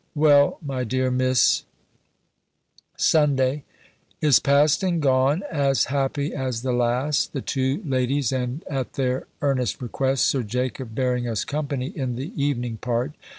[0.15, 1.61] Well, my dear Miss,
[2.97, 3.65] SUNDAY
[4.19, 9.27] Is past and gone, as happy as the last; the two ladies, and, at their
[9.43, 13.13] earnest request, Sir Jacob bearing us company, in the evening part.